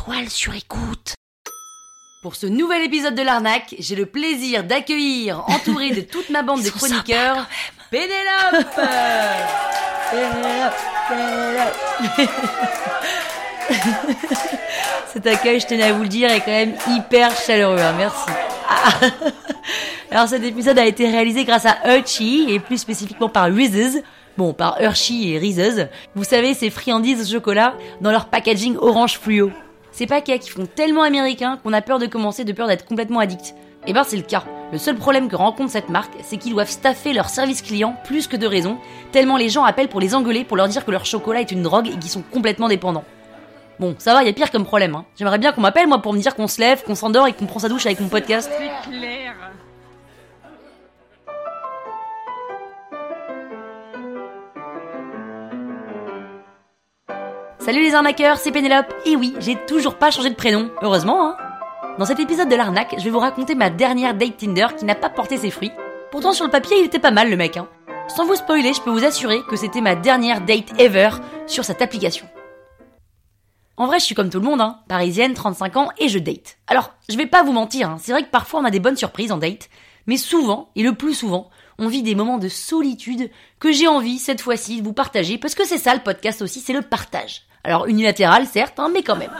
[0.00, 1.14] étoiles sur écoute.
[2.22, 6.62] Pour ce nouvel épisode de l'arnaque, j'ai le plaisir d'accueillir, entouré de toute ma bande
[6.64, 7.46] de chroniqueurs,
[7.90, 8.66] Pénélope
[10.10, 10.72] Pénélope,
[11.08, 11.76] Pénélope.
[15.12, 18.30] Cet accueil, je tenais à vous le dire, est quand même hyper chaleureux, hein, merci.
[18.68, 18.92] Ah.
[20.10, 24.02] Alors cet épisode a été réalisé grâce à Hershey, et plus spécifiquement par Reese's,
[24.38, 25.88] bon, par Hershey et Reese's.
[26.14, 29.50] Vous savez, ces friandises au chocolat dans leur packaging orange fluo.
[29.92, 33.20] Ces paquets qui font tellement américains qu'on a peur de commencer de peur d'être complètement
[33.20, 33.54] addict.
[33.86, 34.44] Et ben c'est le cas.
[34.72, 38.28] Le seul problème que rencontre cette marque, c'est qu'ils doivent staffer leur service client plus
[38.28, 38.78] que de raison,
[39.10, 41.62] tellement les gens appellent pour les engueuler pour leur dire que leur chocolat est une
[41.62, 43.04] drogue et qu'ils sont complètement dépendants.
[43.80, 44.94] Bon, ça va, y a pire comme problème.
[44.94, 45.06] Hein.
[45.16, 47.46] J'aimerais bien qu'on m'appelle moi pour me dire qu'on se lève, qu'on s'endort et qu'on
[47.46, 48.50] prend sa douche avec mon podcast.
[48.52, 49.34] C'est clair.
[57.60, 58.94] Salut les arnaqueurs, c'est Pénélope.
[59.04, 61.36] Et oui, j'ai toujours pas changé de prénom, heureusement hein.
[61.98, 64.94] Dans cet épisode de l'arnaque, je vais vous raconter ma dernière date Tinder qui n'a
[64.94, 65.70] pas porté ses fruits.
[66.10, 67.68] Pourtant sur le papier, il était pas mal le mec hein.
[68.08, 71.10] Sans vous spoiler, je peux vous assurer que c'était ma dernière date ever
[71.46, 72.26] sur cette application.
[73.76, 74.78] En vrai, je suis comme tout le monde, hein.
[74.88, 76.56] Parisienne, 35 ans, et je date.
[76.66, 77.96] Alors, je vais pas vous mentir, hein.
[78.00, 79.68] c'est vrai que parfois on a des bonnes surprises en date,
[80.06, 84.18] mais souvent, et le plus souvent, on vit des moments de solitude que j'ai envie,
[84.18, 87.42] cette fois-ci, de vous partager, parce que c'est ça le podcast aussi, c'est le partage.
[87.64, 89.32] Alors, unilatéral, certes, hein, mais quand même.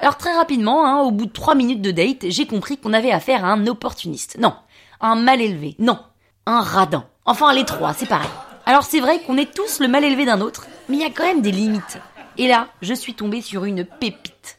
[0.00, 3.12] Alors très rapidement, hein, au bout de trois minutes de date, j'ai compris qu'on avait
[3.12, 4.36] affaire à un opportuniste.
[4.38, 4.54] Non,
[5.00, 5.74] un mal élevé.
[5.78, 5.98] Non,
[6.44, 7.06] un radin.
[7.24, 8.28] Enfin, les trois, c'est pareil.
[8.66, 11.10] Alors c'est vrai qu'on est tous le mal élevé d'un autre, mais il y a
[11.10, 11.98] quand même des limites.
[12.36, 14.58] Et là, je suis tombée sur une pépite.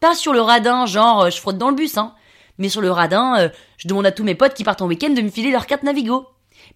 [0.00, 2.14] Pas sur le radin, genre euh, je frotte dans le bus, hein.
[2.58, 5.10] Mais sur le radin, euh, je demande à tous mes potes qui partent en week-end
[5.10, 6.26] de me filer leur carte Navigo.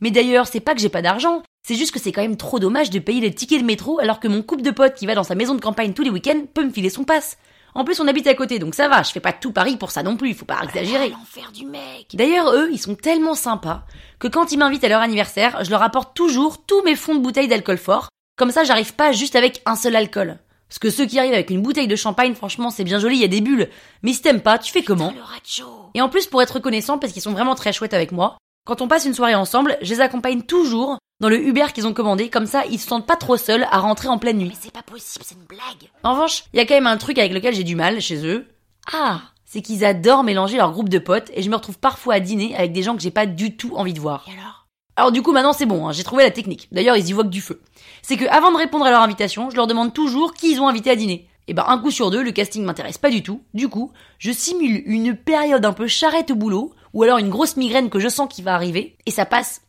[0.01, 2.59] Mais d'ailleurs, c'est pas que j'ai pas d'argent, c'est juste que c'est quand même trop
[2.59, 5.15] dommage de payer les tickets de métro alors que mon couple de potes qui va
[5.15, 7.37] dans sa maison de campagne tous les week-ends peut me filer son passe.
[7.75, 9.93] En plus, on habite à côté, donc ça va, je fais pas tout Paris pour
[9.93, 11.11] ça non plus, faut pas exagérer.
[11.11, 12.09] L'enfer du mec.
[12.15, 13.85] D'ailleurs, eux, ils sont tellement sympas
[14.19, 17.21] que quand ils m'invitent à leur anniversaire, je leur apporte toujours tous mes fonds de
[17.21, 18.09] bouteilles d'alcool fort.
[18.37, 20.39] Comme ça, j'arrive pas juste avec un seul alcool.
[20.69, 23.21] Parce que ceux qui arrivent avec une bouteille de champagne, franchement, c'est bien joli, il
[23.21, 23.69] y a des bulles.
[24.03, 25.65] Mais si t'aimes pas, tu fais comment Le.
[25.95, 28.83] Et en plus, pour être reconnaissant, parce qu'ils sont vraiment très chouettes avec moi, quand
[28.83, 32.31] on passe une soirée ensemble, je les accompagne toujours dans le Uber qu'ils ont commandé,
[32.31, 34.49] comme ça, ils se sentent pas trop seuls à rentrer en pleine nuit.
[34.49, 35.91] Mais c'est pas possible, c'est une blague.
[36.03, 38.27] En revanche, il y a quand même un truc avec lequel j'ai du mal chez
[38.27, 38.47] eux.
[38.93, 42.21] Ah, c'est qu'ils adorent mélanger leur groupe de potes et je me retrouve parfois à
[42.21, 44.25] dîner avec des gens que j'ai pas du tout envie de voir.
[44.29, 44.67] Et alors?
[44.97, 46.69] Alors du coup maintenant c'est bon, hein, j'ai trouvé la technique.
[46.73, 47.61] D'ailleurs ils y voient que du feu.
[48.03, 50.69] C'est que avant de répondre à leur invitation, je leur demande toujours qui ils ont
[50.69, 51.29] invité à dîner.
[51.49, 53.43] Et ben un coup sur deux, le casting m'intéresse pas du tout.
[53.55, 57.57] Du coup, je simule une période un peu charrette au boulot, ou alors une grosse
[57.57, 59.63] migraine que je sens qui va arriver, et ça passe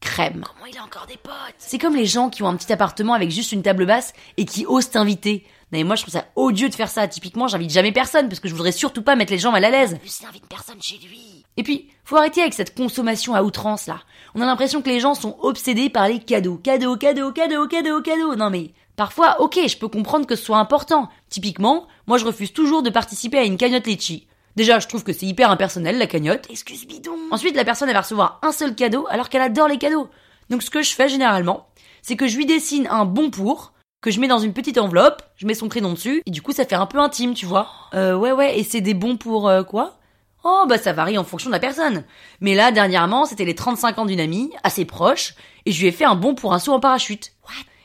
[0.00, 0.44] crème.
[0.54, 1.34] Comment il a encore des potes?
[1.58, 4.44] C'est comme les gens qui ont un petit appartement avec juste une table basse et
[4.44, 5.44] qui osent t'inviter.
[5.72, 7.08] Non mais moi je trouve ça odieux de faire ça.
[7.08, 9.70] Typiquement, j'invite jamais personne parce que je voudrais surtout pas mettre les gens mal à
[9.70, 9.98] l'aise.
[9.98, 11.44] Plus, il invite personne chez lui.
[11.56, 14.00] Et puis, faut arrêter avec cette consommation à outrance là.
[14.34, 16.56] On a l'impression que les gens sont obsédés par les cadeaux.
[16.56, 18.36] Cadeaux, cadeaux, cadeaux, cadeaux, cadeaux.
[18.36, 21.08] Non mais, parfois, ok, je peux comprendre que ce soit important.
[21.30, 24.28] Typiquement, moi je refuse toujours de participer à une cagnotte litchi.
[24.56, 26.46] Déjà, je trouve que c'est hyper impersonnel la cagnotte.
[26.50, 27.16] Excuse bidon.
[27.30, 30.08] Ensuite, la personne elle va recevoir un seul cadeau alors qu'elle adore les cadeaux.
[30.48, 31.68] Donc ce que je fais généralement,
[32.02, 35.22] c'est que je lui dessine un bon pour que je mets dans une petite enveloppe,
[35.36, 37.68] je mets son prénom dessus et du coup ça fait un peu intime, tu vois.
[37.94, 39.98] Euh ouais ouais, et c'est des bons pour euh, quoi?
[40.44, 42.04] Oh bah ça varie en fonction de la personne.
[42.40, 45.34] Mais là dernièrement, c'était les 35 ans d'une amie, assez proche,
[45.64, 47.32] et je lui ai fait un bon pour un saut en parachute.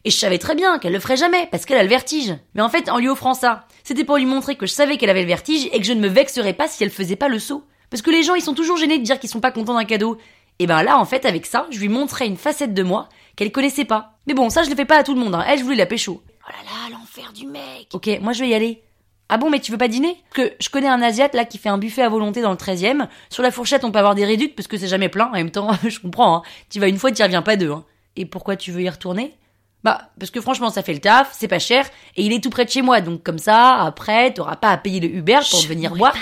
[0.03, 2.35] Et je savais très bien qu'elle le ferait jamais, parce qu'elle a le vertige.
[2.55, 5.09] Mais en fait, en lui offrant ça, c'était pour lui montrer que je savais qu'elle
[5.09, 7.39] avait le vertige et que je ne me vexerais pas si elle faisait pas le
[7.39, 7.63] saut.
[7.89, 9.85] Parce que les gens, ils sont toujours gênés de dire qu'ils sont pas contents d'un
[9.85, 10.17] cadeau.
[10.59, 13.51] Et ben là, en fait, avec ça, je lui montrais une facette de moi qu'elle
[13.51, 14.17] connaissait pas.
[14.27, 15.43] Mais bon, ça, je le fais pas à tout le monde, hein.
[15.47, 16.21] Elle, je voulais la pécho.
[16.25, 17.87] Oh là là, l'enfer du mec.
[17.93, 18.83] Ok, moi, je vais y aller.
[19.29, 20.17] Ah bon, mais tu veux pas dîner?
[20.33, 22.57] Parce que je connais un Asiate, là, qui fait un buffet à volonté dans le
[22.57, 23.07] 13e.
[23.29, 25.27] Sur la fourchette, on peut avoir des réducts parce que c'est jamais plein.
[25.27, 26.41] En même temps, je comprends, hein.
[26.69, 27.85] Tu vas une fois, tu reviens pas deux, hein.
[28.15, 29.37] Et pourquoi tu veux y retourner?
[29.83, 32.49] Bah, parce que franchement, ça fait le taf, c'est pas cher, et il est tout
[32.49, 35.61] près de chez moi, donc comme ça, après, t'auras pas à payer le Uber pour
[35.61, 36.15] venir boire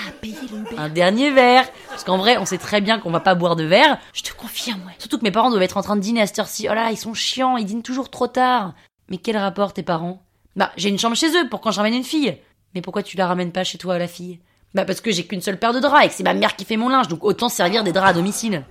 [0.78, 1.68] un dernier verre.
[1.88, 3.98] Parce qu'en vrai, on sait très bien qu'on va pas boire de verre.
[4.14, 4.94] Je te confirme, ouais.
[4.98, 6.68] Surtout que mes parents doivent être en train de dîner à cette heure-ci.
[6.70, 8.72] Oh là, ils sont chiants, ils dînent toujours trop tard.
[9.08, 10.22] Mais quel rapport, tes parents?
[10.56, 12.36] Bah, j'ai une chambre chez eux pour quand je ramène une fille.
[12.74, 14.40] Mais pourquoi tu la ramènes pas chez toi, la fille?
[14.74, 16.64] Bah, parce que j'ai qu'une seule paire de draps et que c'est ma mère qui
[16.64, 18.64] fait mon linge, donc autant servir des draps à domicile.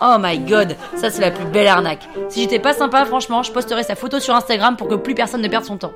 [0.00, 2.08] Oh my god, ça c'est la plus belle arnaque.
[2.28, 5.40] Si j'étais pas sympa, franchement, je posterais sa photo sur Instagram pour que plus personne
[5.40, 5.92] ne perde son temps.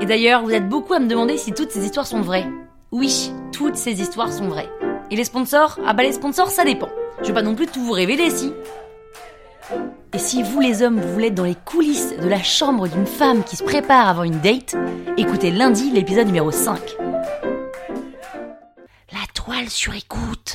[0.00, 2.46] Et d'ailleurs, vous êtes beaucoup à me demander si toutes ces histoires sont vraies.
[2.90, 4.70] Oui, toutes ces histoires sont vraies.
[5.10, 5.78] Et les sponsors?
[5.86, 6.88] Ah bah les sponsors, ça dépend.
[7.20, 8.54] Je vais pas non plus tout vous révéler si.
[10.14, 13.06] Et si vous les hommes, vous voulez être dans les coulisses de la chambre d'une
[13.06, 14.74] femme qui se prépare avant une date,
[15.16, 16.78] écoutez lundi l'épisode numéro 5.
[19.12, 20.54] La toile sur écoute.